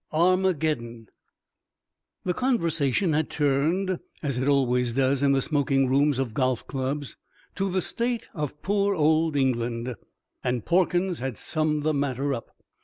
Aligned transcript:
ARMAGEDDON 0.13 1.09
The 2.25 2.33
conversation 2.33 3.13
had 3.13 3.29
turned, 3.29 3.99
as 4.23 4.39
it 4.39 4.47
always 4.47 4.93
does 4.93 5.21
in 5.21 5.33
the 5.33 5.43
smoking 5.43 5.87
rooms 5.87 6.17
of 6.17 6.33
golf 6.33 6.65
clubs, 6.65 7.17
to 7.53 7.69
the 7.69 7.83
state 7.83 8.27
of 8.33 8.59
poor 8.63 8.95
old 8.95 9.35
England, 9.35 9.93
and 10.43 10.65
Porkins 10.65 11.19
had 11.19 11.37
summed 11.37 11.83
the 11.83 11.93
matter 11.93 12.33
up. 12.33 12.49